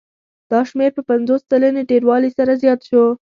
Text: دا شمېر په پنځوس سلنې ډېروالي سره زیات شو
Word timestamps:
دا 0.51 0.59
شمېر 0.69 0.91
په 0.97 1.01
پنځوس 1.09 1.41
سلنې 1.49 1.83
ډېروالي 1.89 2.31
سره 2.37 2.53
زیات 2.63 2.79
شو 2.89 3.03